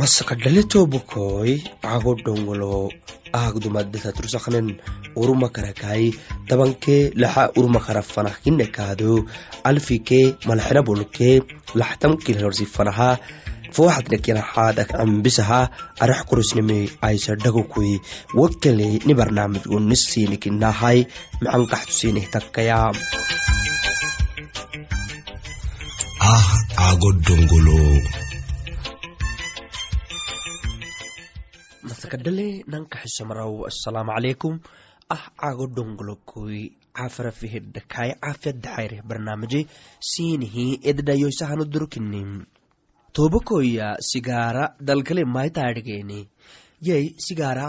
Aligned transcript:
masakadhaletobokoy 0.00 1.60
ago 1.84 2.12
dhongolo 2.24 2.88
agdumadeta 3.36 4.16
tursaknen 4.16 4.80
urumakarakai 5.20 6.16
tabanke 6.48 7.12
laxa 7.20 7.52
urumakarafanah 7.58 8.32
kinekaado 8.42 9.28
alfike 9.68 10.40
malaxena 10.48 10.80
bolke 10.88 11.44
laxtamkilhorsifanaha 11.80 13.10
fowaxadnekinaxaadak 13.74 14.96
ambisaha 15.04 15.60
arax 16.00 16.24
kurusnime 16.28 16.78
aysa 17.08 17.36
dhagokui 17.42 18.00
wakale 18.40 18.88
ni 19.04 19.12
barnaamij 19.20 19.68
unisinikinahai 19.76 20.98
macankaxtusinih 21.44 22.26
takkaya. 22.32 22.80
Ah 26.32 26.48
ago 26.88 27.08
dongolo 27.26 27.80
masakadhale 32.10 32.64
nankaxisamaraw 32.66 33.66
assalaamu 33.70 34.10
calaykum. 34.14 34.54
Ah 35.14 35.30
cago 35.40 35.66
dhongolokoi 35.76 36.62
cafarafihedhakai 36.98 38.10
cafiyadaxayreh 38.24 39.02
barnaamije 39.10 39.60
siinihi 40.10 40.80
eddayoysahano 40.90 41.64
durkinim 41.74 42.46
tobakoya 43.14 43.88
sigaara 44.10 44.74
dalkale 44.80 45.22
maitaadhgeeni 45.36 46.20
yay 46.88 47.04
sigaara 47.26 47.68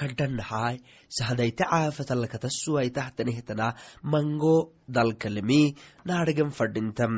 kadhanaxai 0.00 0.80
sahadayta 1.18 1.64
caafatalakata 1.72 2.48
suwaitahtanehtana 2.60 3.74
mango 4.12 4.56
dalkalemi 4.88 5.62
naadhagen 6.08 6.50
fadhintam 6.58 7.14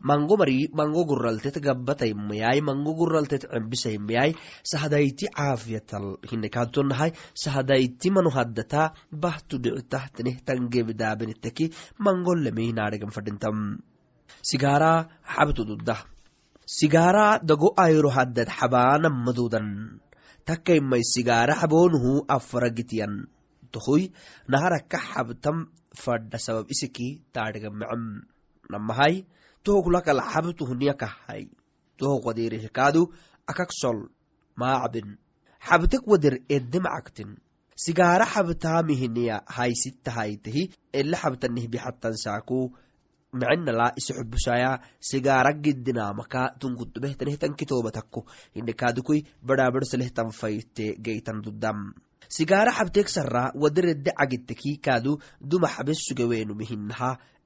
mango 0.00 0.36
mari 0.40 0.68
mango 0.72 1.04
guraltet 1.04 1.58
gabataymayai 1.66 2.60
mango 2.62 2.94
guraltet 2.94 3.44
cembisaymayai 3.50 4.34
sahadayti 4.62 5.26
caafiyatal 5.38 6.16
hinekaatonahai 6.30 7.12
sahadayti 7.34 8.10
manu 8.10 8.30
haddata 8.30 8.92
bahtu 9.10 9.58
dhicitahtanehtangebidaabenitaki 9.64 11.70
mango 11.98 12.34
lemi 12.34 12.72
naadhagen 12.78 13.10
fadhintam 13.16 13.78
sigaara 14.50 14.92
xabtududah 15.34 16.00
sigaara 16.78 17.38
dago 17.42 17.68
ayro 17.86 18.10
haddad 18.16 18.48
xabaana 18.58 19.08
madudan 19.10 19.68
takaimai 20.48 21.02
sigaara 21.14 21.54
xaboonuhu 21.60 22.12
afaragitiyan 22.36 23.14
tohoy 23.74 24.02
naharaka 24.52 24.98
xabtam 25.10 25.56
fadha 26.02 26.38
sabab 26.46 26.66
isiki 26.74 27.08
taadhigamacam 27.34 28.02
namahai 28.72 29.14
tohokulakala 29.64 30.22
xabtuhuniyakahai 30.32 31.44
tohok 31.98 32.26
wadirihkaadu 32.26 33.02
akak 33.46 33.70
maacbin 34.56 35.18
xabtek 35.68 36.02
wader 36.06 36.34
macagtin 36.82 37.30
sigaara 37.84 38.26
xabtaamihiniya 38.34 39.42
haysitahaytehi 39.56 40.62
ele 40.92 41.16
xabtanihbixattan 41.22 42.14
saaku 42.24 42.58
micinala 43.32 43.92
isixubusaya 43.98 44.80
sigaara 45.10 45.52
gidinamaka 45.52 46.42
tunkutubehtanehtan 46.60 47.54
kitoobatakko 47.60 48.20
hindhekaadukui 48.56 49.20
badhaabadhoselehtan 49.46 50.30
fayte 50.40 50.86
geytan 51.04 51.42
dudam 51.44 51.94
sigaara 52.36 52.72
xabteek 52.78 53.08
sara 53.08 53.52
wadaredde 53.54 54.10
cagitteki 54.18 54.72
kaadu 54.86 55.18
duma 55.50 55.68
xabe 55.74 55.92
sugeweenumihinaha 55.94 57.10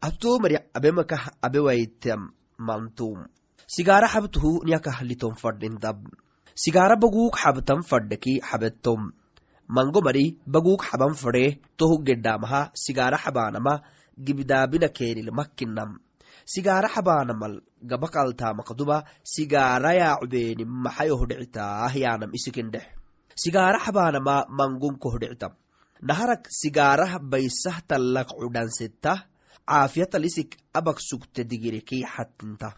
atomari 0.00 0.56
abemakah 0.74 1.42
abewaitam 1.42 2.30
mantum. 2.58 3.26
Sigaara 3.66 4.08
xabtuhu 4.08 4.64
niyakah 4.64 5.04
liton 5.04 5.34
fadhintab 5.36 6.08
sigaara 6.58 6.96
baguuk 6.96 7.36
xabtan 7.36 7.82
fadheki 7.86 8.40
xabetom 8.42 9.12
mango 9.68 10.00
mari 10.00 10.24
baguuk 10.46 10.82
xaban 10.88 11.14
fadhe 11.14 11.60
tohu 11.78 12.02
gedhamaha 12.06 12.60
sigaara 12.84 13.18
xabaanama 13.24 13.74
gibdaabina 14.26 14.88
keenil 14.96 15.30
makkinam 15.38 15.90
sigaara 16.52 16.88
xabaanamal 16.94 17.54
gabakaltamakduba 17.90 18.96
sigaara 19.34 19.90
yaacubeeni 20.00 20.64
maxayohdhicitaah 20.84 21.92
yaanam 22.04 22.30
isikindhex 22.38 22.86
sigaara 23.42 23.78
xabaanama 23.86 24.36
mangunkohdhicitam 24.58 25.52
naharak 26.08 26.42
sigaarah 26.60 27.12
baysah 27.32 27.78
tallak 27.88 28.28
cudhansetah 28.40 29.18
caafiyatal 29.66 30.24
isik 30.24 30.56
abak 30.78 30.98
sugte 31.00 31.44
digiriki 31.50 31.98
xatinta 32.14 32.68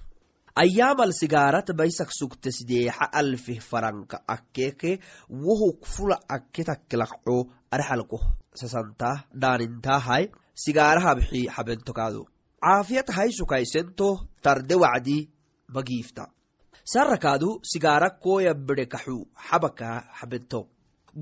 ayaamal 0.62 1.12
sigaarat 1.20 1.68
baysak 1.80 2.10
sugte 2.18 2.50
sideexa 2.56 3.04
alfih 3.20 3.60
faranka 3.70 4.16
akkeeke 4.34 4.98
wohuk 5.44 5.86
fula 5.94 6.16
akke 6.36 6.64
takkilaqco 6.68 7.36
arxalkoh 7.76 8.24
sasantah 8.60 9.16
dhaanintaahai 9.42 10.24
sigaarahabxi 10.64 11.42
xabentokaado 11.56 12.22
caafiyat 12.64 13.08
haysukaysento 13.16 14.08
tarde 14.44 14.74
wacdi 14.82 15.18
magiifta 15.74 16.24
sarakaadu 16.92 17.48
sigaara 17.72 18.10
kooyabire 18.24 18.86
kaxu 18.92 19.16
xabaka 19.48 19.88
xabento 20.18 20.60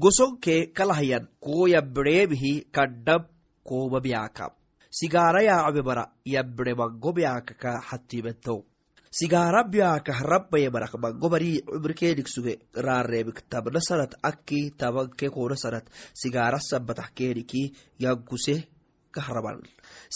gosonke 0.03 0.57
kalahyan 0.79 1.25
kooyabireebihi 1.47 2.53
kadhab 2.77 3.23
koobabyaaka 3.69 4.45
sigaara 4.91 5.43
yaacabe 5.43 5.83
bara 5.83 6.05
yabire 6.25 6.75
mango 6.75 7.13
byaakaka 7.13 7.81
xatibento 7.91 8.65
sigaara 9.11 9.65
byaakah 9.65 10.21
rabbaye 10.33 10.71
marak 10.71 10.95
mango 10.99 11.29
bari 11.29 11.61
cumrikeenik 11.63 12.29
suge 12.29 12.55
raareebik 12.75 13.43
tabna 13.51 13.81
sanat 13.81 14.15
akki 14.23 14.71
tabanke 14.81 15.29
koona 15.31 15.57
sanat 15.57 15.85
sigaara 16.15 16.59
sabatah 16.71 17.09
keeniki 17.15 17.73
yankuse 17.99 18.69
kahraban 19.13 19.61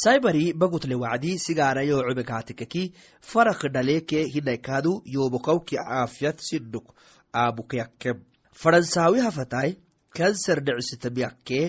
saibari 0.02 0.52
bagutle 0.52 0.94
wacdi 0.94 1.38
sigaara 1.38 1.82
yoo 1.90 2.02
cubekaatikaki 2.08 2.92
farak 3.20 3.62
dhaleeke 3.74 4.24
hinaykaadu 4.34 5.02
yoobokawki 5.14 5.76
caafiyat 5.76 6.38
sidhuk 6.48 6.86
aabukeyakem 7.34 8.18
faransaawi 8.62 9.20
hafatai 9.20 9.70
kanser 10.16 10.58
dhicisitamiyakke 10.66 11.60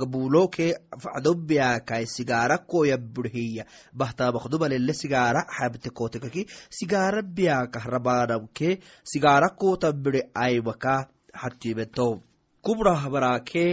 gabuuloke 0.00 0.66
facdobiyaakai 1.02 2.04
sigaara 2.14 2.58
koya 2.72 2.98
burhiya 2.98 3.64
bahtamakdumalele 4.00 4.94
sigaara 5.02 5.42
xabte 5.56 5.90
kootekaki 5.98 6.46
sigaara 6.78 7.22
biyaakah 7.36 7.84
rabaanamke 7.94 8.68
sigaara 9.12 9.48
koota 9.60 9.92
bire 9.92 10.22
aymaka 10.46 10.94
xatibento 11.42 12.08
kubrah 12.66 13.02
baraake 13.14 13.64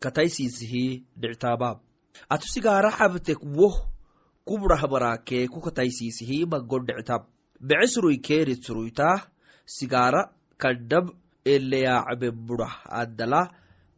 kataysiisihi 0.00 0.84
dhictaabaa 1.20 1.74
atu 2.34 2.46
sigaara 2.54 2.90
xabtek 2.98 3.40
woh 3.58 3.76
kubrah 4.48 4.82
baraake 4.92 5.38
kukataysiisihi 5.52 6.38
mangodhictam 6.52 7.22
becesruy 7.68 8.16
keenitsuruytah 8.26 9.16
sigaara 9.76 10.22
kadhab 10.62 11.06
eleyaacabe 11.54 12.28
burah 12.46 12.74
addala 13.02 13.40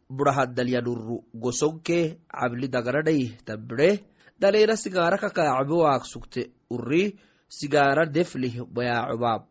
burahadalyanuru 0.09 1.23
gosonke 1.33 2.17
cabli 2.27 2.67
dagaradhay 2.67 3.21
tabire 3.45 3.89
dhaleena 4.41 4.75
sigaara 4.83 5.17
kakaacabe 5.23 5.75
waak 5.83 6.05
sugte 6.05 6.41
uri 6.75 7.03
sigaara 7.57 8.05
deflih 8.05 8.55
bayaacubaab 8.75 9.41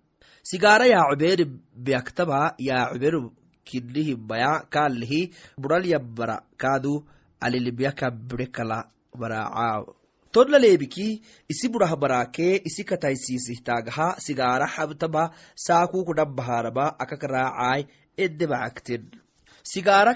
sigaara 0.51 0.87
yaacubeeni 0.95 1.45
biyaktaba 1.87 2.41
yaacubeenu 2.69 3.21
kidlihi 3.69 4.17
baya 4.17 4.53
kaalihi 4.75 5.21
bural 5.61 5.85
yabbara 5.95 6.43
kaadu 6.57 7.05
alilibyaka 7.41 8.11
bire 8.11 8.47
kala 8.57 8.79
baraacaab 9.21 9.95
todla 10.33 10.59
leebiki 10.65 11.23
isi 11.53 11.69
burah 11.69 11.93
baraakee 12.03 12.61
isi 12.71 12.85
kataysiisihtagaha 12.91 14.09
sigaara 14.27 14.67
xabtaba 14.75 15.31
saakuukudhabbahaanaba 15.67 16.85
akak 17.05 17.25
eddebacakten 18.25 19.03
sigaara 19.07 19.28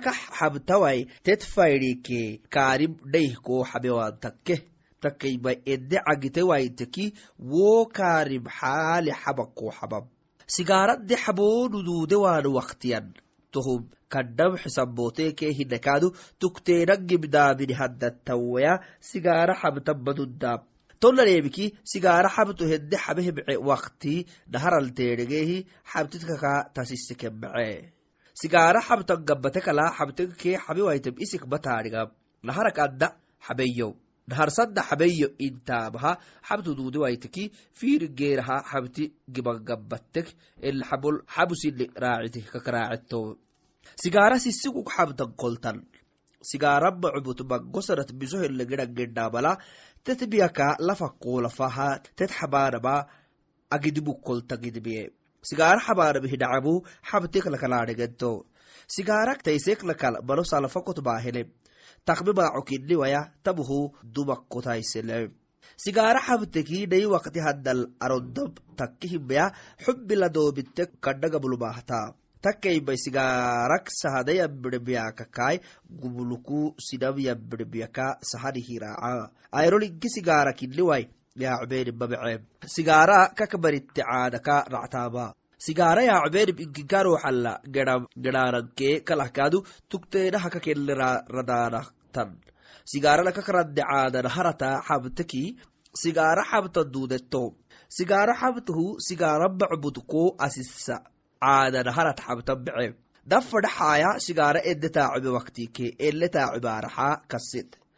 ka 0.05 0.13
xabtawai 0.39 0.99
tet 1.25 1.43
faydhike 1.55 2.41
kaarib 2.55 2.93
dhayhko 3.13 3.65
xabewan 3.71 4.21
takke. 4.21 4.57
Takkaima 5.03 5.53
edde 5.67 5.99
cagite 6.07 6.43
waiteki 6.51 7.05
woo 7.51 7.87
kaarib 7.97 8.45
xaali 8.59 9.11
xabakko 9.23 9.67
xabab 9.79 10.05
sigaaradde 10.55 11.15
xaboonuduude 11.25 12.17
waan 12.25 12.47
waktiyan 12.59 13.07
tohum 13.53 13.83
kaddam 14.15 14.53
xisabooteekee 14.63 15.53
hinakaadu 15.59 16.09
tukteenan 16.41 17.07
gibdaamini 17.11 17.75
haddattawaya 17.81 18.75
sigaara 19.11 19.55
xabtan 19.63 19.99
maduddaam 20.07 20.61
tonnaneemiki 21.03 21.67
sigaara 21.93 22.29
xabto 22.37 22.65
hedde 22.73 22.97
xabehemce 23.05 23.55
wakti 23.71 24.15
naharalteedegeehi 24.53 25.59
xabtitkaka 25.93 26.53
tasissekemce 26.75 27.69
sigaara 28.43 28.81
xabtan 28.89 29.21
gabbate 29.29 29.61
kala 29.67 29.85
xabtenkee 29.99 30.57
xabiwaitem 30.67 31.15
isik 31.25 31.43
bataadhigam 31.53 32.09
naharak 32.47 32.79
adda 32.87 33.09
xabeyow 33.47 33.93
naharsadda 34.29 34.83
xabeyo 34.89 35.29
intaabaha 35.47 36.13
xabtu 36.49 36.71
duudiwaiteki 36.79 37.45
fiirigeeraha 37.79 38.57
xabti 38.71 39.05
gibangabbatek 39.35 40.27
elxabol 40.69 41.17
xabusini 41.35 41.85
raacite 42.03 42.41
kakaraaceto 42.53 43.21
sigaara 44.03 44.37
sisiguk 44.45 44.89
xabtan 44.97 45.31
koltan. 45.43 45.79
Sigaarama 46.51 47.09
cubut 47.15 47.41
mangosanat 47.51 48.11
misohelegedangendamala 48.21 49.53
tet 50.05 50.21
biyaka 50.31 50.67
lafakoolafaha 50.89 51.89
tet 52.19 52.31
xabaanama 52.39 52.95
agidibuk 53.75 54.19
kolta 54.27 54.55
gidmiye 54.63 55.05
sigaara 55.51 55.81
xabaanami 55.87 56.29
hidhacamu 56.33 56.75
xabtek 57.11 57.47
lakalaadhegento 57.55 58.33
sigaarak 58.97 59.43
taisek 59.47 59.81
lakal 59.91 60.15
malo 60.29 60.43
salafakot 60.53 60.99
baahele 61.07 61.43
takme 62.07 62.33
maacokiniwaya 62.39 63.21
tabuhu 63.45 63.79
dumakkotaisele 64.15 65.19
sigaara 65.85 66.21
xabteki 66.29 66.87
nayi 66.93 67.07
wakti 67.15 67.41
haddal 67.47 67.81
arondam 68.05 68.51
takki 68.81 69.09
himaya 69.15 69.47
xubbila 69.85 70.29
doobitte 70.37 70.87
kadhagamulumahta 71.05 72.01
takkaimai 72.43 72.99
sigaarak 73.05 73.87
sahada 74.01 74.33
yambiremiyakakai 74.41 75.57
gumuluku 76.01 76.61
sinam 76.87 77.19
yambiremiyaka 77.27 78.07
sahani 78.31 78.63
hiraaca 78.69 79.31
ayrolinki 79.61 80.09
sigaara 80.17 80.53
kiniwai 80.61 81.05
yaacbeeni 81.45 81.93
mamece 81.93 82.43
sigaara 82.75 83.19
kakbaritte 83.39 84.03
caadaka 84.09 84.55
ractaama 84.75 85.25
sigaara 85.67 86.03
yaacbeenim 86.11 86.59
inkinkaruuxalla 86.65 87.53
gedhaanankee 87.75 88.95
kalahkaadu 89.09 89.65
tukteenaha 89.89 90.51
kakelle 90.55 90.95
radaanatan 91.37 92.31
sigaarana 92.93 93.33
kakradde 93.39 93.83
caadana 93.91 94.35
harata 94.37 94.71
xabtaki 94.89 95.45
sigaara 96.03 96.45
xabtan 96.51 96.93
duudeto 96.95 97.45
sigaara 97.99 98.35
xabtahu 98.43 98.85
sigaara 99.09 99.49
macbudko 99.61 100.23
asisa 100.47 100.97
caadana 101.45 101.93
harat 101.99 102.21
xabtan 102.27 102.65
bece 102.67 102.89
dafadhaxaaya 103.31 104.11
sigaara 104.27 104.61
ede 104.73 104.89
taacube 104.97 105.31
waktike 105.39 105.87
ele 106.09 106.29
taacubaaraxa 106.37 107.09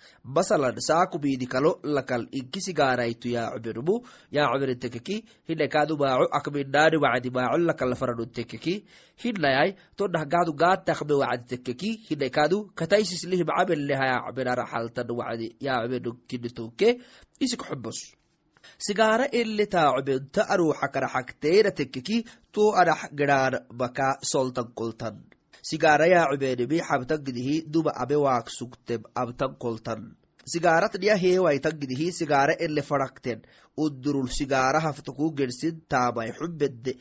kasid 0.04 0.24
masalan 0.24 0.76
saakubidi 0.80 1.46
kalo 1.46 1.80
lakal 1.82 2.26
inki 2.32 2.60
sigaaraitu 2.60 3.28
yaacubenumu 3.28 4.04
yaacubenintekeki 4.30 5.24
hinakaadu 5.48 5.96
maaco 5.96 6.28
akminaani 6.32 6.96
wacdi 6.96 7.30
maaco 7.30 7.58
lakalafaranuntekeki 7.58 8.84
hinayai 9.16 9.76
todhahgaadu 9.96 10.52
gaatakme 10.52 11.14
wacdi 11.14 11.56
tekeki. 11.56 11.90
Hinakaadu 12.10 12.70
kataissislihim 12.74 13.46
cameleha 13.46 14.06
yaacubenaraxaltan 14.06 15.08
wacdi 15.10 15.56
yaacubenukinitonke 15.60 17.00
isik 17.40 17.62
xubos 17.62 17.98
sigaara 18.78 19.28
ele 19.32 19.66
taacubenta 19.66 20.48
aruuxa 20.48 20.88
karaxagteena 20.88 21.70
tekeki 21.70 22.24
to 22.52 22.72
anax 22.72 23.10
gedhaan 23.18 23.54
maka 23.80 24.18
soltan 24.22 24.68
koltan 24.74 25.33
sigaara 25.70 26.06
yaacubenimi 26.14 26.78
xabtan 26.88 27.24
gidihi 27.26 27.56
duma 27.72 27.92
abe 28.02 28.16
waak 28.24 28.50
sugtem 28.58 29.02
abtan 29.22 29.56
koltan. 29.62 30.00
Sigaarat 30.52 30.94
niya 31.00 31.16
heewaitan 31.16 31.78
gidihi 31.80 32.12
sigaara 32.12 32.54
ele 32.64 32.82
fadakten 32.82 33.40
udurul 33.84 34.28
sigaara 34.38 34.80
haftaku 34.86 35.32
gersin 35.38 35.80
taamai 35.88 36.30
xubedde 36.38 36.92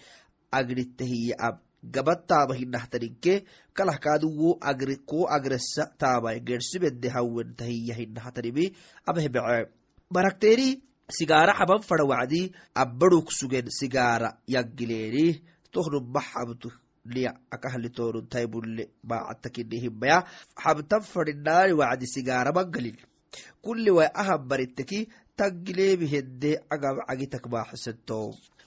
agrittehiya 0.51 1.35
ab. 1.47 1.57
Gabat 1.83 2.27
taama 2.27 2.55
hinahtaninke 2.55 3.43
kalahkaadu 3.75 4.27
wo 4.39 4.57
agri 4.61 4.95
ko 5.09 5.27
agresa 5.27 5.83
taamai 5.99 6.39
gersibedde 6.39 7.09
hawen 7.15 7.49
tahiya 7.59 7.95
hinahtanimi 7.99 8.65
abehbece 9.09 9.67
barakteeri 10.15 10.79
sigaara 11.17 11.53
xaban 11.59 11.81
fada 11.89 12.05
wacdi 12.11 12.41
abbadhuk 12.83 13.27
sugen 13.39 13.67
sigaara 13.79 14.29
yaggileeni 14.47 15.25
tohnuma 15.73 16.21
xabtu 16.31 16.71
liya 17.05 17.31
akahlitoonuntaybule 17.55 18.83
baacattakinihimaya 19.09 20.17
xabtan 20.63 21.01
fadhinaani 21.11 21.73
wacdi 21.81 22.07
sigaara 22.15 22.51
mangalin 22.57 22.97
kulli 23.61 23.91
way 23.97 24.09
ahan 24.21 24.47
baritteki 24.49 24.99
taggileemi 25.37 26.07
hedde 26.13 26.51
agam 26.69 26.97
cagitak 27.07 27.45
maaxisento 27.53 28.19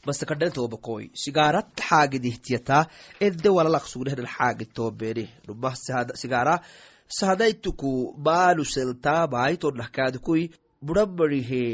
mastakadhaltobakoi 0.06 1.04
sigaarat 1.24 1.68
xaagidihtiyata 1.88 2.78
ede 3.26 3.48
walalak 3.56 3.86
sugnehnan 3.92 4.28
xaagitoobeeni 4.36 5.24
numa 5.48 5.72
sigaara 6.22 6.54
sahadaituku 7.18 7.90
maalu 8.26 8.64
seltaamai 8.74 9.56
tonahkaadikui 9.62 10.42
budhanbarihe 10.86 11.64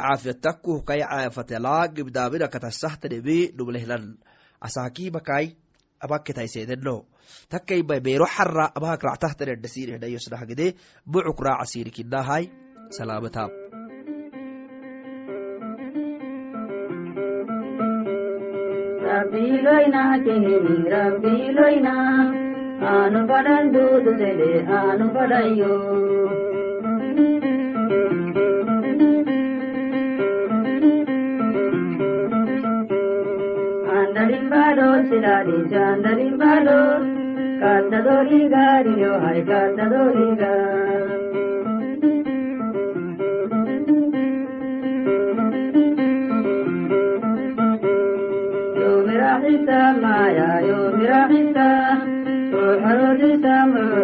caafiyatakkuh 0.00 0.78
kai 0.88 1.00
caafatela 1.10 1.74
gibdaaminakatasahtanemi 1.96 3.38
numlehlan 3.58 4.04
asaakimakai 4.66 5.46
abaketaisedeno 6.00 7.04
abahak 8.74 9.02
ractahtanedhasiinehnaiyosnahgede 9.04 10.74
bucuk 11.06 11.40
raacasiinikinahai 11.40 12.50
salaamataam 12.90 13.50
rabbiiloyna 19.10 20.02
kehini 20.24 20.90
rabbiiloyna 20.96 21.94
dari 35.24 35.56
candari 35.72 36.28
balo 36.36 37.00
kata 37.56 37.98
dori 38.04 38.40
gari 38.52 38.92
yo 39.00 39.12
hai 39.24 39.40
kata 39.40 39.84
dori 39.92 40.28
ga 40.40 40.56
yo 48.76 48.90
mera 49.08 49.32
hita 49.44 49.80
maya 50.04 50.50
yo 50.68 50.78
mera 50.92 51.22
hita 51.32 51.70
roharo 52.52 53.10
hita 53.24 53.56
mera 53.72 54.03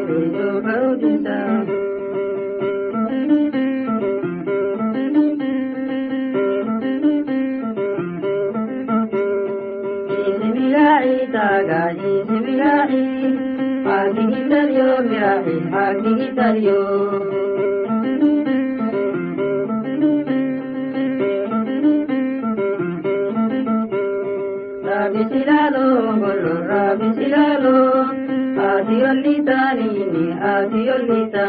ilahi, 12.60 13.04
magigita 13.84 14.60
Dios, 14.68 15.04
ilahi, 15.08 15.56
magigita 15.72 16.46
Dios. 16.60 17.24
Rabisilalo, 24.84 25.86
bolo 26.20 26.54
rabisilalo, 26.68 27.78
adiolita 28.60 29.60
nini, 29.80 30.24
adiolita. 30.36 31.48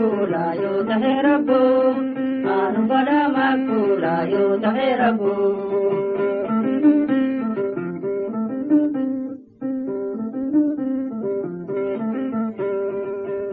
makula 0.00 0.56
yo 0.56 0.72
tahe 0.88 1.12
rabbo 1.20 1.60
anu 2.48 2.80
pada 2.88 3.20
makula 3.36 4.14
yo 4.32 4.56
taherabu 4.56 5.34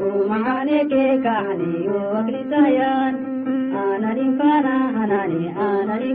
Umahane 0.08 0.80
ke 0.88 1.04
kahani 1.20 1.72
yo 1.84 2.00
akrisayan 2.16 3.16
anani 3.76 4.28
pana 4.40 4.76
anani 5.04 6.08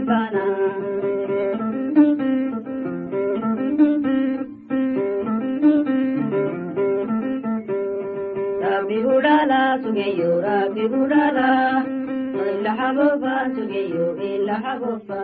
sugeyura 9.93 10.55
figurala 10.73 11.49
ilahaboba 12.49 13.33
sugeyu 13.53 14.05
ilahaboba 14.31 15.21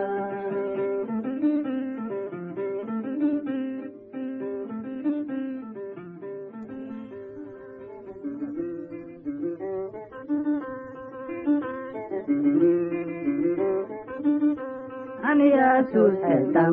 aniyasus 15.30 16.14
xeltam 16.22 16.72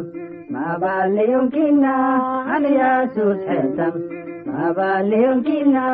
mabaleyonkinna 0.54 1.94
aniyasus 2.56 3.38
xeltam 3.48 3.94
mabaleyonkinna 4.54 5.86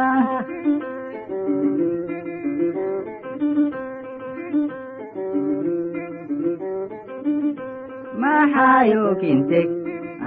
maxaayo 8.44 9.04
kinte 9.22 9.60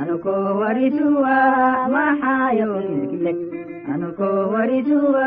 anuko 0.01 0.33
warisuwa 0.61 1.37
maxaayo 1.95 2.69
kinkile 2.87 3.33
anuko 3.93 4.27
warisuwa 4.53 5.27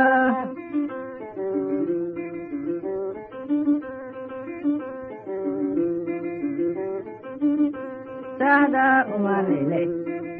tahda 8.40 9.06
umanele 9.16 9.82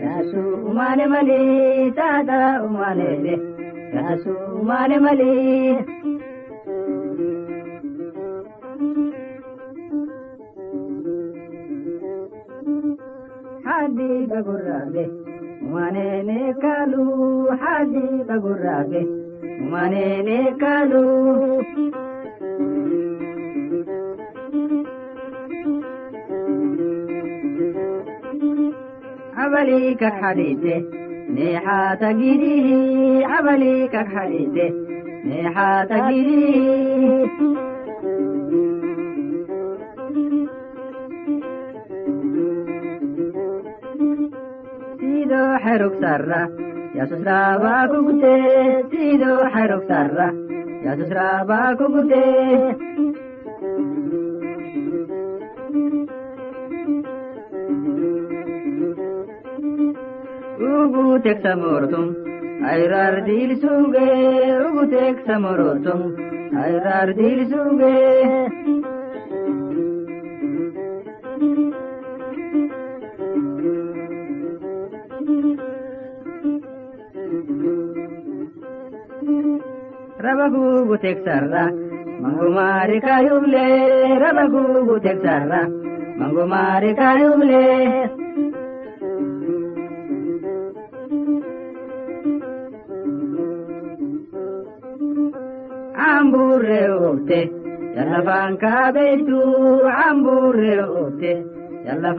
tasu 0.02 0.42
umane 0.70 1.06
male 1.14 1.40
tahda 1.92 2.64
umanele 2.64 3.34
tasu 3.94 4.32
umane 4.62 4.98
male 5.00 5.30
gurraabe 14.80 15.06
manene 15.72 16.40
kalu 16.62 17.06
hajiba 17.62 18.36
gurraabe 18.44 19.02
manene 19.72 20.38
kalu 20.62 21.04
abali 29.44 29.96
kak 30.02 30.16
hadite 30.22 30.76
neexaata 31.36 32.10
gidihi 32.20 33.24
abali 33.38 33.74
kak 33.94 34.08
hadite 34.16 34.66
neexaata 35.28 35.96
gidihi 36.08 37.69
haruktarra 46.10 46.42
yasusraba 46.98 47.74
kukute 47.92 48.34
tido 48.92 49.34
haruktarra 49.54 50.28
yasusraba 50.86 51.60
kukute 51.80 52.24
ugu 60.80 61.06
teksamortum 61.26 62.08
ayrar 62.72 63.14
dilisuge 63.28 64.08
ugu 64.68 64.84
teksamortum 64.96 66.02
ayrar 66.64 67.08
dilisuge 67.20 67.96
suge 77.30 77.74
rabagu 80.26 80.66
gutek 80.90 81.18
sarra 81.26 81.66
mangumari 82.22 82.98
kayuble 83.06 83.68
rabagu 84.24 84.64
gutek 84.90 85.18
sarra 85.26 85.62
mangumari 86.20 86.92
kayuble 87.00 87.64
amburre 96.10 96.82
oote 96.98 97.40
yalla 97.96 98.20
faankaa 98.28 98.86
beeytu 98.96 99.40
amburre 100.08 100.76
oote 100.86 101.34
yalla 101.88 102.12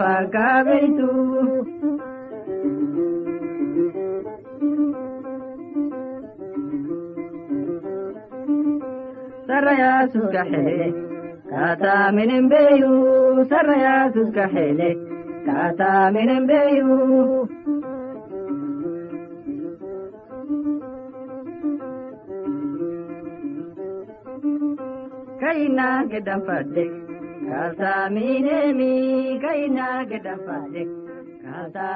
suuka 10.09 10.45
hele 10.45 10.89
kaataa 11.51 12.13
minen 16.17 16.47
beeyu. 16.51 17.49
kaina 25.41 25.89
gedan 26.11 26.41
fadde 26.47 26.85
kasa 27.49 27.93
minemi 28.15 28.93
kaina 29.45 29.89
gedan 30.11 30.41
fadde 30.47 30.83
kasa 31.45 31.87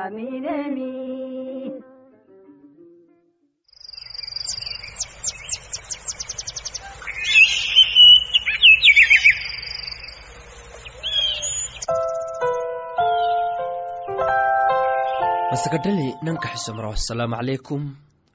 nanka 15.54 16.48
xisomro 16.50 16.90
asalaamu 16.90 17.36
calaykum 17.38 17.82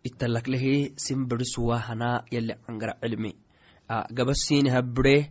italaklehi 0.07 0.93
simbirisuwahanaa 0.95 2.23
yali 2.31 2.55
cangara 2.65 2.93
cilmi 3.01 3.31
gabasiini 4.17 4.69
habire 4.69 5.27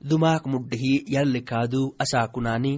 dumaak 0.00 0.46
mudhehi 0.46 1.02
yalli 1.14 1.42
kaadu 1.42 1.96
asaakunaani 1.98 2.72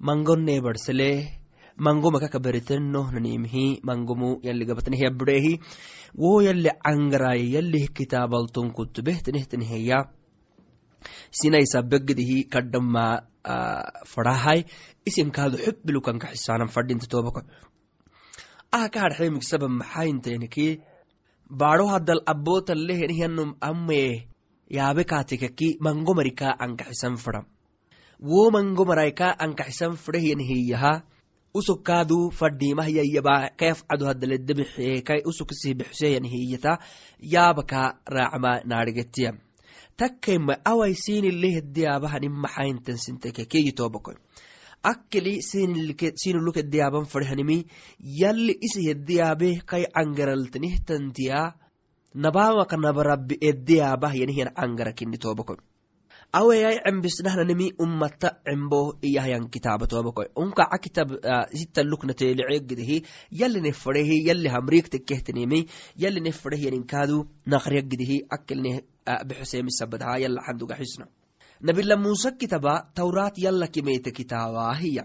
mangonne 0.00 0.60
barsele 0.60 1.32
mango 1.78 2.10
makaka 2.10 2.38
beritenno 2.38 3.08
nanimihi 3.14 3.80
mangomu 3.82 4.36
yalli 4.42 4.68
gabatnehi 4.68 5.04
habirehi 5.08 5.60
wo 6.18 6.42
yalli 6.42 6.76
cangaraye 6.84 7.50
yallih 7.56 7.88
kitaabalton 7.88 8.72
kutubehtenehtenheya 8.76 10.04
sinaisabegdihi 11.30 12.44
kadhama 12.52 13.24
farahay 14.12 14.64
isim 15.08 15.30
kaadu 15.30 15.56
xubbilukanka 15.56 16.36
xisaanan 16.36 16.68
fadhinta 16.68 17.08
tobako 17.08 17.40
ah 18.76 18.88
ka 18.92 19.00
hadxemigsaba 19.04 19.68
maxainteniki 19.80 20.68
baaro 21.60 21.86
hadal 21.94 22.20
abootalehenihyanum 22.32 23.50
amee 23.70 24.26
yaabe 24.76 25.04
kaatikaki 25.10 25.68
mango 25.86 26.14
marika 26.18 26.48
ankaxisan 26.66 27.16
fara 27.24 27.40
wo 28.30 28.50
mango 28.56 28.84
maraika 28.90 29.26
ankaxisan 29.46 29.92
fadehyan 30.04 30.42
hiyaha 30.50 30.92
usokkaadu 31.60 32.18
fadhiimah 32.38 32.88
yayyaba 32.98 33.34
kayafcadu 33.60 34.04
hadaledebixeekai 34.10 35.20
usokisihbexuseyan 35.30 36.26
hiyata 36.34 36.78
yaabaka 37.34 37.82
raacma 38.16 38.52
naadhigetiya 38.72 39.32
takkema 39.96 40.58
awai 40.72 40.94
sinilehediyabahanin 41.04 42.34
maxaintan 42.46 42.98
akkeli 44.92 45.34
sinulukediyaaban 46.22 47.06
fadhanimi 47.12 47.58
yalli 48.22 48.54
isi 48.66 48.86
hediyaabe 48.88 49.50
kai 49.70 49.84
cangaraltanihtantiya 49.96 51.40
nabamaka 52.14 52.76
nabarabbi 52.76 53.34
ediyaabah 53.50 54.12
yanihyan 54.22 54.54
cangara 54.58 54.92
kini 54.98 55.18
tobako 55.18 55.56
aweyai 56.38 56.78
cembisnahnanimi 56.84 57.66
ummata 57.84 58.28
cembo 58.46 58.80
iyahyan 59.08 59.48
kitaaba 59.54 59.86
tobakoy 59.86 60.26
unkaca 60.42 60.78
kitab 60.84 61.08
sita 61.58 61.82
luknateliceggidehi 61.90 62.96
yaline 63.40 63.72
fadehi 63.82 64.16
yali 64.28 64.48
hamriigtekehtenimi 64.54 65.60
yaline 65.96 66.32
fadehyaninkaadu 66.32 67.18
naqriyaggidehi 67.46 68.18
akeline 68.36 68.72
bexosemisabadha 69.28 70.18
yala 70.24 70.40
xandugaxisna 70.46 71.06
nabila 71.60 71.96
musa 71.96 72.32
kitaba 72.32 72.90
tawraat 72.94 73.38
yala 73.38 73.68
kimeyte 73.68 74.10
kitaabahiya 74.12 75.04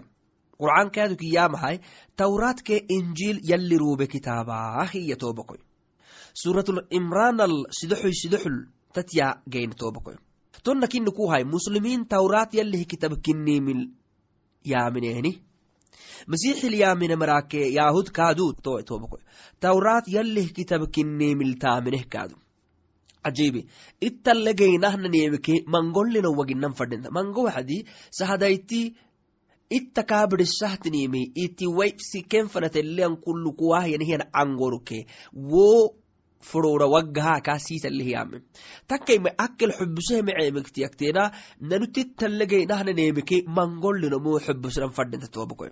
qur'aankaadu 0.60 1.16
kiyamahay 1.16 1.76
tawraatke 2.16 2.84
injiil 2.96 3.40
yali 3.50 3.78
rube 3.78 4.06
kitaabahiya 4.06 5.16
tobakoy 5.16 5.60
suratul 6.42 6.80
imranal 6.90 7.54
sidoxoy 7.78 8.14
sidoxul 8.22 8.56
tatya 8.94 9.42
geyn 9.52 9.70
tobakoy 9.82 10.16
tonna 10.64 10.86
kinni 10.86 11.10
ku 11.16 11.30
hay 11.32 11.44
muslimiin 11.44 12.08
tawraat 12.08 12.54
yalihi 12.54 12.84
kitab 12.92 13.12
kinnimil 13.22 13.82
yaaminehni 14.64 15.32
masiixil 16.26 16.74
yaamine 16.82 17.16
marake 17.16 17.60
yaahud 17.78 18.08
kaadu 18.18 18.52
tobakoy 18.62 19.22
tawraat 19.60 20.08
yalih 20.16 20.48
kitab 20.52 20.82
kinnimil 20.94 21.54
taamineh 21.64 22.04
kaadu 22.14 22.36
ajibi 23.28 23.60
ittalegeynahnanemike 24.08 25.54
mangollina 25.74 26.30
waginan 26.38 26.74
fadhinta 26.78 27.10
mango 27.10 27.42
waxadi 27.48 27.78
sahadayti 28.18 28.80
itta 29.78 30.02
kaabidisahtinimi 30.10 31.22
iti 31.44 31.66
waipsi 31.78 32.18
kenfanatelean 32.32 33.16
kullu 33.24 33.52
kuwahyanihian 33.58 34.24
angoruke 34.42 34.98
wo 35.52 35.94
furura 36.48 36.86
waggaha 36.94 37.40
kaasiitalihiyame 37.46 38.38
takkaima 38.90 39.30
akkel 39.44 39.72
xubusehe 39.78 40.22
meceemektiyaktena 40.28 41.22
nanutittallegeynahnanемike 41.70 43.36
mangollinomo 43.58 44.32
xubusran 44.46 44.90
fadhinta 44.98 45.28
tobakoy 45.36 45.70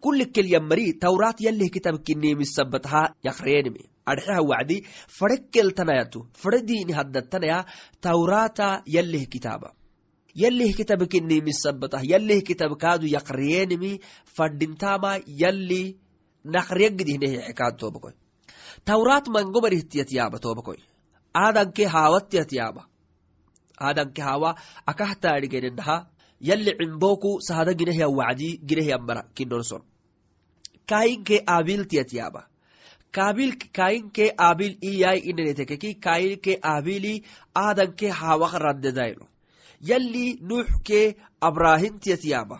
kullikel 0.00 0.46
yammari 0.54 0.86
tawraat 1.04 1.38
yalih 1.46 1.70
kitabkinemisabataha 1.74 3.02
yakreenimi 3.28 3.82
adxeha 4.12 4.42
wacdi 4.50 4.76
fadhekeltanayatu 5.18 6.26
fadhediini 6.42 6.92
haddatanaya 6.98 7.58
tawraata 8.00 8.82
yalih 8.96 9.26
kitaaba. 9.34 9.72
Yalih 10.34 10.74
kitabkinemisabata 10.78 12.00
yalih 12.12 12.42
kitabkaadu 12.48 13.06
yakreenimi 13.16 14.00
fadhintama 14.36 15.12
yali 15.26 15.82
nakriyagidihneexekaad 16.44 17.76
tobakoy 17.80 18.14
tawraat 18.84 19.26
mangobarihtiat 19.28 20.10
aadanke 21.34 21.84
haawattiat 21.94 22.52
yaaba. 22.52 22.82
Aadanke 23.80 24.22
haawa 24.22 24.56
akahtaadhigenenaha 24.86 25.96
yalli 26.40 26.72
cimboku 26.78 27.40
sahada 27.40 27.74
ginehya 27.74 28.08
wacdi 28.08 28.58
ginehyamara 28.58 29.22
kinonson 29.34 29.82
kaayinke 30.86 31.42
aabiltiyat 31.46 32.12
yaaba 32.12 32.48
kaabil 33.16 33.52
kaayinke 33.78 34.26
aabil 34.46 34.74
iyai 34.90 35.20
inenetekeki 35.30 35.90
kaayinke 36.06 36.58
aabili 36.72 37.14
aadanke 37.64 38.08
haawak 38.20 38.54
raddedayno 38.66 39.26
yalli 39.90 40.26
nuuxke 40.50 41.00
abrahimtiyat 41.48 42.24
yaaba 42.32 42.58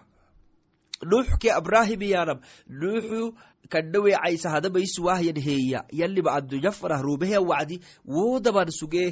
nuuxke 1.13 1.53
abrahimiyanam 1.59 2.39
nuuxu 2.69 3.23
kadhawecaysa 3.69 4.51
hadabaisuwahyan 4.55 5.41
heeya 5.49 5.85
yaliba 5.93 6.33
adduyafarah 6.39 7.01
rubeheya 7.09 7.41
wacdi 7.51 7.81
wodaban 8.17 8.71
sugee 8.71 9.09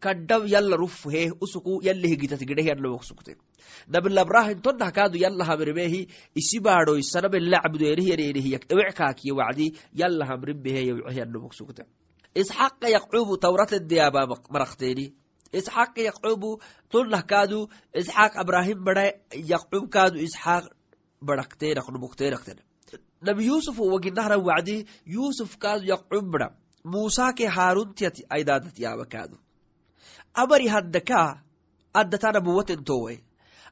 kadhaw 0.00 0.42
yalla 0.54 0.76
rufhe 0.76 1.32
usuku 1.40 1.80
sugte 3.02 3.36
nabilabrahin 3.88 4.60
tonah 4.62 4.92
kaadu 4.92 5.18
yalla 5.18 5.44
hamrimehi 5.44 6.08
isi 6.34 6.60
baadhoy 6.60 7.02
sanabe 7.02 7.38
lacbudeenihiyanenihiyak 7.40 8.64
ewec 8.72 8.94
kaakiye 8.94 9.32
wacdi 9.32 9.66
sugte 11.58 11.82
isxaqa 12.34 12.88
yaqcubu 12.88 13.38
tawratedeyaaba 13.38 14.26
maraqteeni 14.50 15.06
isxaqa 15.52 16.00
yaqcubu 16.08 16.60
tonah 16.90 17.22
kaadu 17.22 17.68
isxaaq 17.94 18.32
abrahim 18.36 18.84
bada 18.84 19.12
yaqcub 19.52 19.88
kaadu 19.90 20.18
isxaaq 20.18 20.64
badhakteenaknumukteenakten 21.22 22.58
nabi 23.22 23.46
yusuf 23.46 23.78
waginahna 23.78 24.36
wacdi 24.48 24.86
yusuf 25.06 25.56
kaadu 25.58 25.84
yaqcubra 25.92 26.54
musaake 26.84 27.46
haaruntiat 27.46 28.16
aidaadat 28.30 28.78
yaaba 28.78 29.04
kaadu 29.04 29.36
abari 30.34 30.68
haddaka 30.68 31.42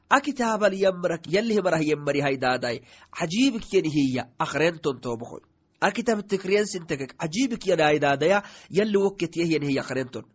akitaaban 0.09 0.73
yamrak 0.73 1.27
yalih 1.27 1.61
marah 1.63 1.81
yemmari 1.81 2.21
haidaaday 2.21 2.81
cajiibik 3.19 3.73
yanihiya 3.73 4.23
akrenton 4.39 4.99
tobakoy 5.01 5.41
akitab 5.81 6.27
tikriyansintekek 6.27 7.17
cajiibik 7.17 7.67
yana 7.67 7.85
aidaadaya 7.91 8.43
yali 8.69 8.97
wokketiyah 8.97 9.49
yanihiya 9.53 9.81
akrenton 9.81 10.25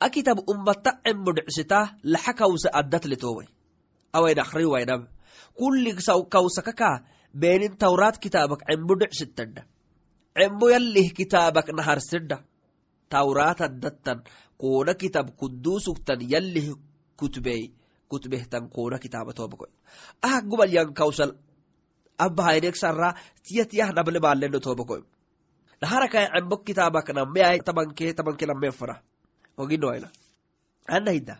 akitab 0.00 0.38
ummata 0.46 1.00
cembodhicsita 1.04 1.78
laxakawsa 2.02 2.68
addatle 2.72 3.16
towe 3.16 3.44
awayn 4.12 4.38
akri 4.38 4.66
waynam. 4.66 5.08
Kawsakaka 6.30 7.04
beenin 7.34 7.76
tawraat 7.76 8.18
kitaabak 8.18 8.64
cembo 8.68 8.94
dhicsitadha 9.00 9.64
cembo 10.36 10.70
yalih 10.70 11.12
kitaabak 11.12 11.68
naharsidha 11.76 12.44
tawraat 13.08 13.60
addattan 13.60 14.24
koona 14.58 14.94
kitab 14.94 15.36
kudusuktan 15.36 16.20
yalih 16.20 16.76
kutbey 17.16 17.72
kutbehtan 18.12 18.64
koona 18.74 18.96
kitaaba 19.04 19.32
tobakoy 19.38 19.70
ah 20.28 20.38
gubal 20.50 20.70
yan 20.76 20.90
kawsal 21.00 21.30
abahaynek 22.26 22.76
sarra 22.82 23.08
tiyatiyah 23.44 23.90
nable 23.96 24.18
baaleno 24.24 24.58
tobakoy 24.66 25.02
dhaharakae 25.80 26.26
cembo 26.34 26.56
kitaabak 26.66 27.08
nameay 27.18 27.58
tabanke 27.66 28.06
tabanke 28.18 28.44
namefara 28.50 28.94
oginoayna 29.62 30.08
anahida 30.96 31.34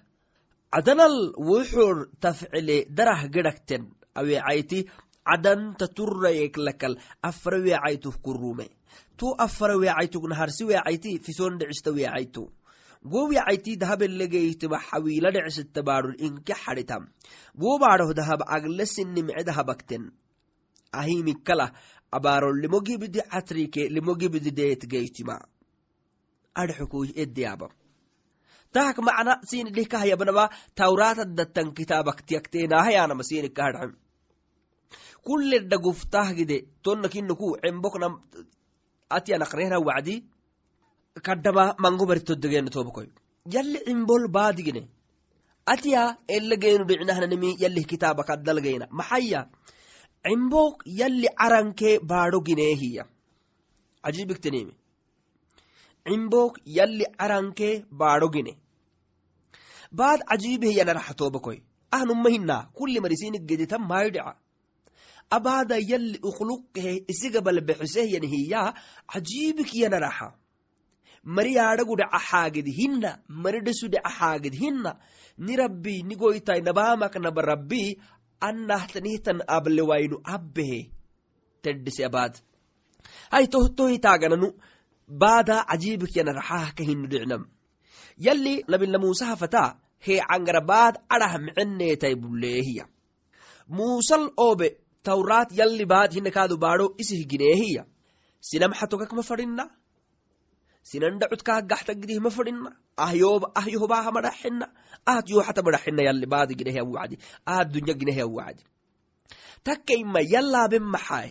cadanal 0.74 1.16
wuxur 1.48 1.96
tafcile 2.24 2.76
darah 2.96 3.20
gedhakten 3.34 3.82
aweecayti 4.18 4.78
cadanta 5.28 5.86
turayek 5.96 6.54
lakal 6.66 6.94
afara 7.30 7.58
weecaytuh 7.66 8.14
kurume 8.24 8.66
tu 9.18 9.26
afara 9.46 9.74
weecaytuk 9.82 10.24
naharsi 10.30 10.62
weecayti 10.70 11.10
fison 11.26 11.52
dhicista 11.60 11.90
weecaytu 11.98 12.42
go 13.04 13.28
weecayti 13.28 13.76
dahabelegeyitima 13.76 14.78
xawiila 14.78 15.30
inke 16.18 16.54
xadhitam 16.54 17.08
go 17.54 17.78
baadhoh 17.78 18.14
dahab 18.14 18.40
aglesinimce 18.46 19.44
dahabakten 19.44 20.12
ahimikala 20.92 21.72
abaron 22.12 22.60
limogibidi 22.62 23.20
catrike 23.30 23.88
limogibidi 23.88 24.50
deetgeytima 24.50 25.36
edeyaba 27.22 27.68
tahak 28.72 28.98
macna 28.98 29.40
sinidhikahyabanaba 29.48 30.50
tawraata 30.74 31.24
dattan 31.24 31.74
kitaabaktiyakteenahayanama 31.74 33.22
sinikahadham 33.22 33.92
kulledha 35.26 35.76
guftahgide 35.78 36.56
tonna 36.82 37.08
kinnuku 37.08 37.56
cemboknam 37.62 38.14
atyanaqrehna 39.16 39.78
wacdi 39.88 40.14
kadhama 41.20 41.74
mango 41.78 42.06
baritodegena 42.06 42.70
tobakoy 42.70 43.08
yalli 43.54 43.78
cimbol 43.86 44.28
baadigine 44.28 44.88
atya 45.66 46.16
elegeenu 46.28 46.84
dhicnahnanimi 46.84 47.56
yalih 47.62 47.84
kitaaba 47.84 48.24
kaddalgeyna 48.24 48.86
maxaya 48.90 49.48
cimbok 50.24 50.82
yalli 50.86 51.28
caranke 51.40 51.98
baadho 52.00 52.40
gineehiya 52.40 53.04
ajibiktenimi 54.02 54.74
cimbok 56.08 56.58
yalli 56.64 57.04
caranke 57.18 57.84
baadho 57.90 58.28
gine 58.34 58.56
baad 59.92 60.20
cajiibehyanaraxa 60.30 61.14
tobakoy 61.14 61.58
ahnuma 61.90 62.30
hina 62.30 62.56
kulli 62.72 63.00
marisinik 63.00 63.44
geditan 63.46 63.84
maydhica 63.90 64.34
abaada 65.30 65.76
yalli 65.78 66.18
ukhluqehe 66.28 67.04
isiga 67.12 67.40
balbexisehyan 67.40 68.24
hiya 68.32 68.74
cajiibik 69.12 69.74
yanaraxa 69.74 70.32
mari 71.24 71.54
yaadhagu 71.54 71.96
dhaca 71.96 72.18
xaagid 72.18 72.66
hinna. 72.66 73.18
Mari 73.28 73.60
ni 75.38 75.56
rabbi 75.56 76.02
ni 76.02 76.14
goytay 76.16 76.60
nabamak 76.60 77.16
naba 77.16 77.42
rabbi 77.42 77.96
annahtanihtan 78.40 79.40
ablewaynu 79.46 80.20
abbehe 80.24 80.90
teddhise 81.62 82.04
abaad. 82.04 82.36
Hay 83.30 83.46
tohitaagananu 83.48 84.52
baada 85.08 85.64
cajiibik 85.68 86.16
yanaraxah 86.16 86.74
ka 86.74 86.84
hinu 86.84 87.08
dhicnam 87.08 87.46
yalli 88.16 88.64
nabila 88.68 88.98
musaha 88.98 89.36
fata 89.36 89.76
he 89.98 90.20
cangara 90.20 90.60
baad 90.60 90.94
adhah 91.08 91.38
micenneetay 91.38 92.14
bulleehiya 92.14 92.84
muusal 93.68 94.30
oobe 94.36 94.68
tawraat 95.02 95.52
yalli 95.52 95.84
baad 95.86 96.12
hina 96.12 96.30
kaadu 96.30 96.56
baadho 96.56 96.94
isih 96.98 97.26
gineehiya 97.26 97.84
fadhinna 99.28 99.70
sinanda 100.82 101.28
cudkaa 101.32 101.60
gaxta 101.70 101.94
gidih 101.94 102.20
ma 102.24 102.30
fadhina 102.36 102.70
ahyohobaaha 102.96 104.10
madhaxina 104.16 104.66
ahad 105.10 105.26
yoxata 105.28 105.62
madhaxina 105.66 106.02
yalli 106.08 106.26
baadi 106.26 106.54
ginehya 106.54 106.84
wacdi. 106.84 107.16
Ahad 107.46 107.68
dunya 107.74 107.94
ginehya 108.00 108.26
wacdi. 108.36 108.62
Takkaima 109.64 110.20
yallaaben 110.34 110.84
maxaay 110.94 111.30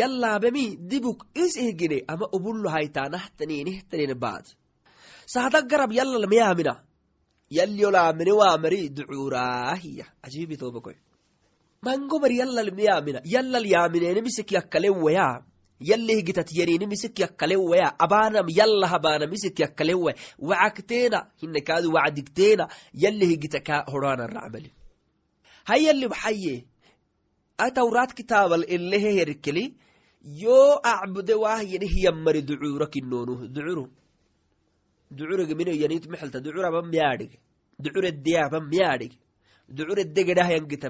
yallaabemi 0.00 0.76
dibuk 0.90 1.20
is 1.34 1.56
ihgine 1.56 2.04
ama 2.12 2.26
ubullo 2.36 2.68
haytaanahtaninihtanine 2.74 4.14
baad. 4.14 4.46
Sahda 5.26 5.62
garab 5.70 5.92
yallal 5.92 6.26
miyaamina 6.32 6.74
yalyolaamine 7.50 8.32
waamari 8.32 8.88
ducuuraahiya 8.88 10.06
ajiibi 10.22 10.56
tobakoy 10.56 10.96
mangobar 11.82 12.32
yallal 12.32 12.70
miyaamina 12.78 13.20
yallal 13.24 13.66
yaaminene 13.74 14.20
misik 14.20 14.52
yakkalewayaa 14.52 15.42
yallih 15.80 16.22
gitat 16.24 16.52
yanini 16.52 16.86
misik 16.86 17.18
yakkalewayaa 17.18 17.94
abaanam 17.98 18.46
yalla 18.48 18.86
habaana 18.86 19.26
misik 19.26 19.60
yakkalewa 19.60 20.14
wacagteena 20.38 21.30
hinekaadu 21.40 21.92
wacdigteena 21.92 22.68
yallih 22.94 23.38
gita 23.38 23.60
kaa 23.60 23.84
hodhaanan 23.92 24.30
racmali 24.38 24.72
hayalli 25.70 26.08
maxaye 26.08 26.64
atawraat 27.58 28.14
kitaabal 28.14 28.64
elehe 28.68 29.12
herkeli 29.18 29.64
yoo 30.42 30.80
acbude 30.82 31.34
waah 31.34 31.62
yani 31.72 32.42
ducuura 32.42 32.86
kinonu 32.86 33.48
ducuru 33.48 33.88
ducurege 35.10 35.54
mino 35.54 35.72
yanit 35.72 36.04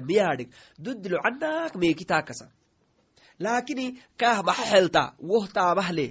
miyaadhig 0.09 0.49
dudilo 0.79 1.17
canak 1.23 1.75
meekitaakasa 1.75 2.45
laakini 3.43 3.85
kaah 4.19 4.37
maxa 4.47 4.65
xelta 4.71 5.03
woh 5.29 5.45
taabahle 5.57 6.07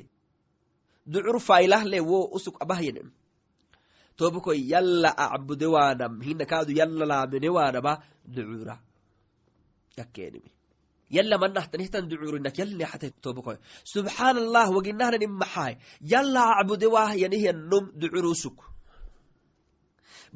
ducur 1.13 1.37
faylahle 1.49 1.99
wo 2.11 2.19
usuk 2.37 2.57
abahyanem 2.65 3.09
tobakoy 4.19 4.61
yalla 4.73 5.11
acbude 5.17 5.67
waanam 5.75 6.21
hina 6.27 6.45
kaadu 6.53 6.73
yalla 6.81 7.05
laamine 7.13 7.49
waanaba 7.57 7.93
ducura 8.37 8.77
yakenimi 9.99 10.51
yalla 11.17 11.39
manahtanihtan 11.43 12.09
ducurinak 12.11 12.57
yalli 12.61 12.85
xate 12.91 13.09
tobakoy 13.25 13.57
subxaan 13.93 14.37
allah 14.45 14.67
waginahnanim 14.77 15.33
maxaay 15.43 15.75
yalla 16.13 16.43
acbude 16.61 16.87
waah 16.95 17.13
yanihiyanum 17.23 17.85
ducurusuk 18.01 18.57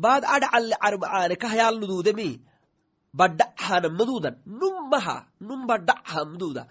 baad 0.03 0.23
adcalle 0.37 0.77
carbacaane 0.83 1.35
kahyaalududemi 1.45 2.31
badhahana 3.21 3.89
madudan 3.99 4.35
nummaha 4.61 5.17
num 5.49 5.67
badhaha 5.71 6.25
maduda 6.33 6.63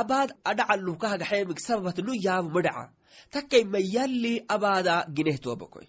abaad 0.00 0.30
adhacaluh 0.50 0.96
kahagaxeemig 1.02 1.58
sababat 1.66 1.98
nu 2.06 2.12
yaabu 2.26 2.48
madhaca 2.56 2.92
takayma 3.34 3.80
yalli 3.96 4.34
abaada 4.54 4.94
gineh 5.16 5.38
tobakoy 5.46 5.86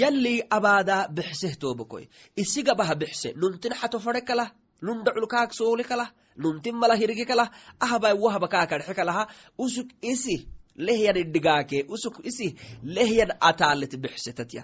yalli 0.00 0.34
abaada 0.56 0.96
bixseh 1.16 1.54
tobakoy 1.62 2.04
isigabaha 2.42 2.94
bixse 3.02 3.28
nuntin 3.40 3.72
xato 3.80 3.98
fare 4.04 4.20
kalah 4.28 4.50
nun 4.86 4.98
dhaculkaag 5.06 5.50
soole 5.58 5.84
kalah 5.90 6.10
nuntin 6.42 6.76
mala 6.80 6.94
hirge 7.00 7.24
kalah 7.30 7.48
ahbay 7.86 8.14
wahba 8.24 8.48
kaakadxe 8.54 8.94
kalaha 8.98 9.22
usuk 9.64 9.88
isi 10.12 10.36
lehyan 10.86 11.16
idhigaake 11.24 11.78
usuk 11.94 12.16
isi 12.30 12.48
lehyan 12.96 13.30
ataalet 13.48 13.92
bixsetatya 14.02 14.62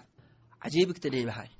cajiibiktaneemahay 0.62 1.50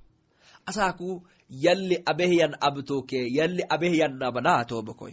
asaaku 0.67 1.23
yalli 1.65 1.97
abehyan 2.13 2.55
abtoke 2.69 3.21
yalli 3.39 3.63
abehyan 3.75 4.15
nabanaa 4.23 4.65
tobakoy 4.65 5.13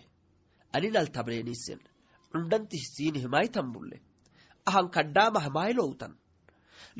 aninal 0.76 1.08
tabneenisen 1.16 1.80
cundantihsiinihmaitanbulle 2.32 3.98
ahan 4.70 4.88
kadhaamah 4.96 5.46
mailowtan 5.58 6.14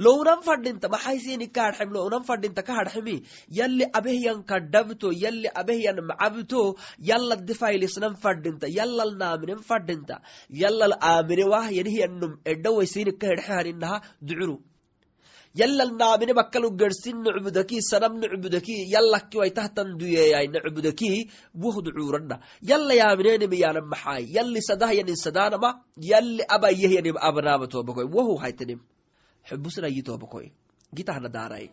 lownan 0.06 0.40
fadhinta 0.48 0.88
maxaysini 0.94 1.48
kaadhem 1.58 1.90
lownan 1.96 2.24
fadhinta 2.30 2.62
kahadhemi 2.70 3.16
yalli 3.60 3.86
abehyan 4.00 4.40
kadhabto 4.52 5.10
yalli 5.24 5.50
abehyan 5.62 6.00
macabto 6.10 6.62
yallad 7.10 7.42
difailisnan 7.50 8.16
fadhinta 8.24 8.68
yallal 8.78 9.14
naaminen 9.22 9.62
fadhinta 9.70 10.16
yallal 10.64 10.96
aamine 11.12 11.46
wah 11.54 11.68
yanihiyanum 11.80 12.34
edhawaysini 12.54 13.12
kahedhehaninaha 13.22 13.98
ducuru 14.28 14.58
yallal 15.61 15.93
naamine 16.01 16.33
bakkalu 16.41 16.69
gersin 16.81 17.17
nucbudaki 17.27 17.79
sanam 17.91 18.15
nucbudaki 18.23 18.77
yallakkiwai 18.95 19.51
tahtan 19.59 19.99
duyeeyai 20.01 20.47
nucbudaki 20.55 21.11
woh 21.63 21.77
ducuuranna 21.87 22.37
yalla 22.71 22.95
yaaminenimi 23.03 23.61
yaana 23.65 23.81
maxaay 23.93 24.25
yalli 24.37 24.61
sadahyanin 24.71 25.19
sadaanama 25.27 25.71
yalli 26.13 26.43
abayehyanim 26.57 27.17
abnaama 27.29 27.67
tobakoy 27.75 28.07
wohu 28.17 28.35
haytanim 28.43 28.81
xubusnayi 29.49 30.03
tobakoy 30.11 30.47
gitahna 30.97 31.29
daaray 31.37 31.67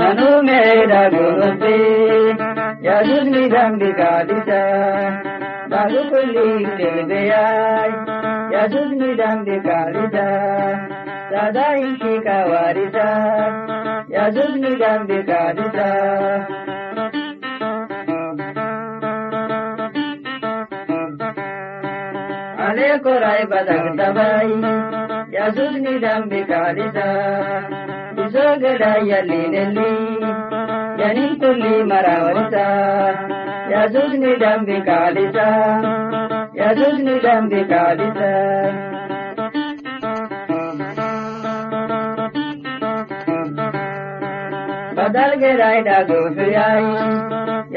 ಮನುಮೇಡ 0.00 0.92
ಗುರುತೆ 1.14 1.76
ಯದುಗ್ನಿ 2.86 3.42
ದಂಬಿಕಾದಿಸ 3.54 4.50
ಬಾಗುಕುಲಿ 5.72 6.48
ತಿಳಿದೆಯಾಯ್ 6.78 7.94
yadudnidambi 8.65 9.55
kalita 9.65 10.25
sadainshi 11.31 12.13
kawarita 12.25 13.05
yadudnidambi 14.15 15.17
kalita 15.29 15.89
alekorai 22.67 23.43
badagdabai 23.51 24.53
yadudnidambi 25.37 26.41
kalita 26.51 27.07
isogedayallinelli 28.23 29.91
yaninkulli 31.01 31.73
marawarita 31.91 32.65
yadudnidambi 33.73 34.77
kalita 34.89 35.47
يزدن 36.55 37.19
جنبك 37.23 37.71
عددا 37.73 38.35
بدل 44.97 45.31
قراي 45.43 45.83
دا 45.83 45.97
قوفياي 46.09 46.85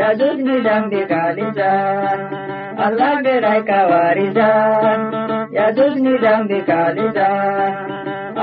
يزدن 0.01 0.49
جنبك 0.67 1.13
عددا 1.13 1.75
الله 2.87 3.13
قراي 3.27 3.61
كواردا 3.71 4.53
يزدن 5.59 6.07
جنبك 6.25 6.71
عددا 6.71 7.33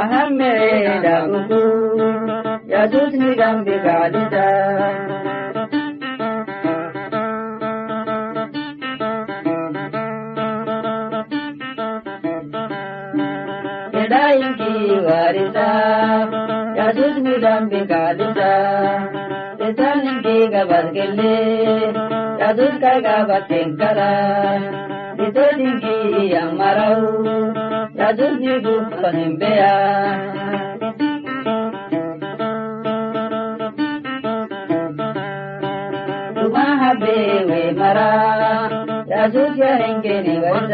أهم 0.02 0.42
إيدا 0.42 1.18
قبور 1.22 2.60
يزدن 2.74 3.24
جنبك 3.40 3.86
عددا 3.86 4.50
ಎಡಾಯಿಂಕಿ 14.06 14.72
ವಾರಿತ 15.06 15.60
ಯಜುಜ್ 16.78 17.20
ಮುಜಂಬಿ 17.26 17.80
ಕಾಲಿತ 17.92 18.42
ನಿಂಕಿಗ 20.02 20.56
ಬರ್ಗಿಲ್ಲಿ 20.70 21.36
ಯಜುಜ್ 22.42 22.78
ಕೈಗ 22.82 23.08
ಬಕ್ಕಿಂಕರ 23.30 24.00
ನಿಂಕಿ 25.60 25.96
ಅಮರವು 26.40 27.10
ಯಜುಜ್ 28.00 28.44
ನಿಗು 28.44 28.76
ನಿಂಬೆಯ 29.16 29.64
ಮಹಾಬೇವೆ 36.56 37.64
ಮರ 37.80 38.00
ಯಜುಜ್ 39.14 39.62
ಹೆಂಗೆ 39.82 40.18
ನಿವಜ 40.22 40.74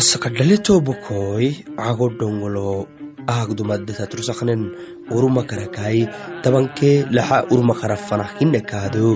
masakadhalito 0.00 0.74
bokoy 0.80 1.46
ago 1.76 2.06
dhongolo 2.18 2.88
aagdumadeta 3.32 4.08
tursaknen 4.12 4.62
uruma 5.16 5.42
karakai 5.50 6.08
tabanke 6.42 6.92
laxa 7.16 7.38
uruma 7.52 7.74
karafanah 7.80 8.30
hinekaado 8.38 9.08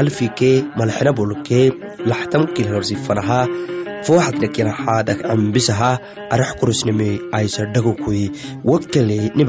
alfike 0.00 0.50
malxena 0.76 1.16
bolke 1.18 1.60
laxtamkil 2.10 2.68
horsifanaha 2.74 3.40
fooxadnakinaxaadak 4.04 5.24
ambisaha 5.34 5.90
arax 6.34 6.52
kurusnime 6.60 7.10
aysa 7.38 7.72
dhagokui 7.74 8.24
wakkale 8.70 9.18
ni 9.36 9.48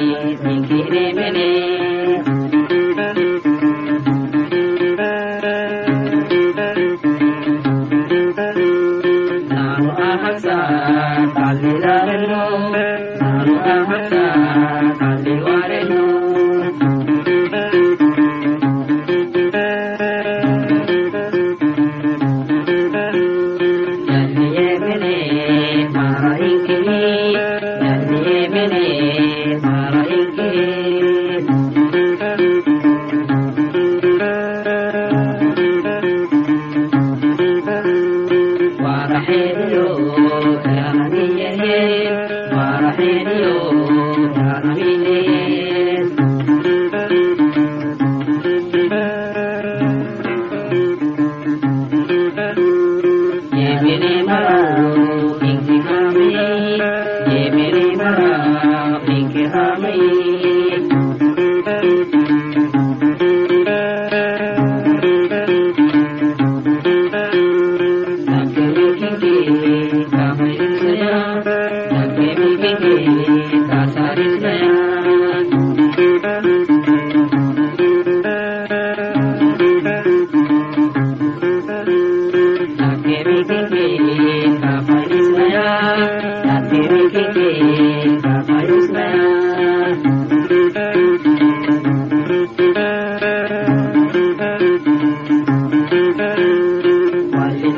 ಮಹೇಂದ್ರ 39.13 40.40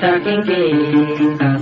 thirteen 0.04 0.44
days. 0.44 1.53